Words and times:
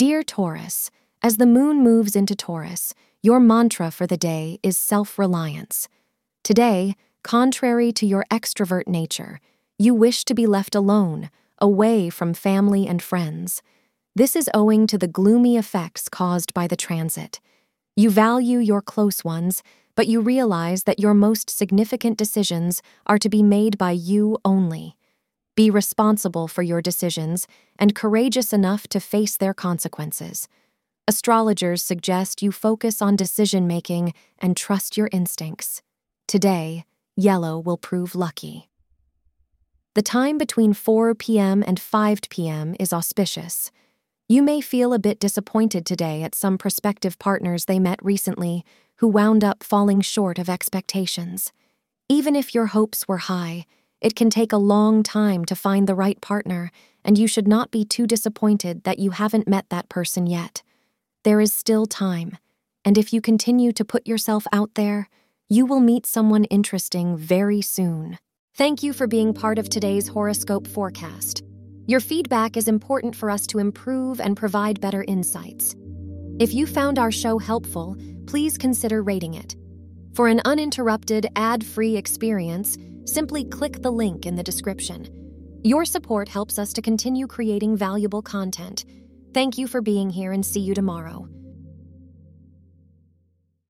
Dear 0.00 0.22
Taurus, 0.22 0.90
as 1.20 1.36
the 1.36 1.44
moon 1.44 1.82
moves 1.82 2.16
into 2.16 2.34
Taurus, 2.34 2.94
your 3.22 3.38
mantra 3.38 3.90
for 3.90 4.06
the 4.06 4.16
day 4.16 4.58
is 4.62 4.78
self 4.78 5.18
reliance. 5.18 5.88
Today, 6.42 6.96
contrary 7.22 7.92
to 7.92 8.06
your 8.06 8.24
extrovert 8.30 8.88
nature, 8.88 9.40
you 9.78 9.92
wish 9.92 10.24
to 10.24 10.32
be 10.32 10.46
left 10.46 10.74
alone, 10.74 11.28
away 11.58 12.08
from 12.08 12.32
family 12.32 12.86
and 12.86 13.02
friends. 13.02 13.60
This 14.16 14.34
is 14.34 14.48
owing 14.54 14.86
to 14.86 14.96
the 14.96 15.06
gloomy 15.06 15.58
effects 15.58 16.08
caused 16.08 16.54
by 16.54 16.66
the 16.66 16.76
transit. 16.76 17.38
You 17.94 18.08
value 18.08 18.56
your 18.56 18.80
close 18.80 19.22
ones, 19.22 19.62
but 19.96 20.06
you 20.06 20.22
realize 20.22 20.84
that 20.84 20.98
your 20.98 21.12
most 21.12 21.50
significant 21.50 22.16
decisions 22.16 22.80
are 23.06 23.18
to 23.18 23.28
be 23.28 23.42
made 23.42 23.76
by 23.76 23.90
you 23.90 24.38
only. 24.46 24.96
Be 25.60 25.68
responsible 25.68 26.48
for 26.48 26.62
your 26.62 26.80
decisions 26.80 27.46
and 27.78 27.94
courageous 27.94 28.54
enough 28.54 28.88
to 28.88 28.98
face 28.98 29.36
their 29.36 29.52
consequences. 29.52 30.48
Astrologers 31.06 31.82
suggest 31.82 32.40
you 32.40 32.50
focus 32.50 33.02
on 33.02 33.14
decision 33.14 33.66
making 33.66 34.14
and 34.38 34.56
trust 34.56 34.96
your 34.96 35.10
instincts. 35.12 35.82
Today, 36.26 36.86
yellow 37.14 37.58
will 37.58 37.76
prove 37.76 38.14
lucky. 38.14 38.70
The 39.94 40.00
time 40.00 40.38
between 40.38 40.72
4 40.72 41.14
p.m. 41.16 41.62
and 41.66 41.78
5 41.78 42.20
p.m. 42.30 42.74
is 42.80 42.94
auspicious. 42.94 43.70
You 44.30 44.40
may 44.42 44.62
feel 44.62 44.94
a 44.94 44.98
bit 44.98 45.20
disappointed 45.20 45.84
today 45.84 46.22
at 46.22 46.34
some 46.34 46.56
prospective 46.56 47.18
partners 47.18 47.66
they 47.66 47.78
met 47.78 48.02
recently 48.02 48.64
who 48.96 49.08
wound 49.08 49.44
up 49.44 49.62
falling 49.62 50.00
short 50.00 50.38
of 50.38 50.48
expectations. 50.48 51.52
Even 52.08 52.34
if 52.34 52.54
your 52.54 52.68
hopes 52.68 53.06
were 53.06 53.18
high, 53.18 53.66
it 54.00 54.14
can 54.14 54.30
take 54.30 54.52
a 54.52 54.56
long 54.56 55.02
time 55.02 55.44
to 55.44 55.54
find 55.54 55.86
the 55.86 55.94
right 55.94 56.20
partner, 56.20 56.70
and 57.04 57.18
you 57.18 57.26
should 57.26 57.48
not 57.48 57.70
be 57.70 57.84
too 57.84 58.06
disappointed 58.06 58.84
that 58.84 58.98
you 58.98 59.10
haven't 59.10 59.48
met 59.48 59.68
that 59.70 59.88
person 59.88 60.26
yet. 60.26 60.62
There 61.24 61.40
is 61.40 61.52
still 61.52 61.86
time, 61.86 62.38
and 62.84 62.96
if 62.96 63.12
you 63.12 63.20
continue 63.20 63.72
to 63.72 63.84
put 63.84 64.06
yourself 64.06 64.46
out 64.52 64.74
there, 64.74 65.08
you 65.48 65.66
will 65.66 65.80
meet 65.80 66.06
someone 66.06 66.44
interesting 66.44 67.16
very 67.16 67.60
soon. 67.60 68.18
Thank 68.54 68.82
you 68.82 68.92
for 68.92 69.06
being 69.06 69.34
part 69.34 69.58
of 69.58 69.68
today's 69.68 70.08
horoscope 70.08 70.66
forecast. 70.66 71.42
Your 71.86 72.00
feedback 72.00 72.56
is 72.56 72.68
important 72.68 73.16
for 73.16 73.30
us 73.30 73.46
to 73.48 73.58
improve 73.58 74.20
and 74.20 74.36
provide 74.36 74.80
better 74.80 75.04
insights. 75.08 75.74
If 76.38 76.54
you 76.54 76.66
found 76.66 76.98
our 76.98 77.10
show 77.10 77.38
helpful, 77.38 77.96
please 78.26 78.56
consider 78.56 79.02
rating 79.02 79.34
it. 79.34 79.56
For 80.14 80.28
an 80.28 80.40
uninterrupted, 80.44 81.26
ad 81.36 81.64
free 81.64 81.96
experience, 81.96 82.78
simply 83.04 83.44
click 83.44 83.82
the 83.82 83.90
link 83.90 84.26
in 84.26 84.36
the 84.36 84.42
description. 84.42 85.08
Your 85.62 85.84
support 85.84 86.28
helps 86.28 86.58
us 86.58 86.72
to 86.74 86.82
continue 86.82 87.26
creating 87.26 87.76
valuable 87.76 88.22
content. 88.22 88.84
Thank 89.34 89.58
you 89.58 89.66
for 89.66 89.80
being 89.80 90.10
here 90.10 90.32
and 90.32 90.44
see 90.44 90.60
you 90.60 90.74
tomorrow. 90.74 91.28